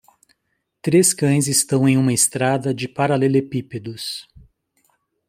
Três 0.81 1.13
cães 1.13 1.47
estão 1.47 1.87
em 1.87 1.95
uma 1.95 2.11
estrada 2.11 2.73
de 2.73 2.87
paralelepípedos. 2.87 4.27